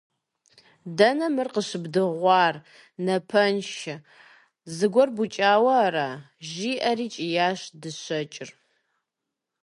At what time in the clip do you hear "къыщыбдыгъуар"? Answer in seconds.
1.53-2.55